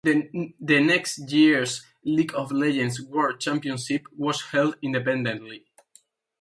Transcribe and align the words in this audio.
The 0.03 0.81
next 0.83 1.31
year's 1.31 1.85
League 2.03 2.33
of 2.33 2.51
Legends 2.51 2.99
World 3.03 3.39
Championship 3.39 4.07
was 4.17 4.41
held 4.45 4.77
independently. 4.81 5.67